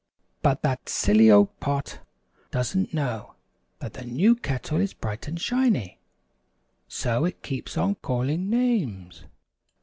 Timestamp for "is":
4.81-4.95